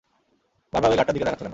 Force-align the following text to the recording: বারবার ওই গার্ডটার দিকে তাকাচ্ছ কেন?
বারবার 0.73 0.89
ওই 0.91 0.97
গার্ডটার 0.97 1.15
দিকে 1.15 1.25
তাকাচ্ছ 1.25 1.41
কেন? 1.41 1.49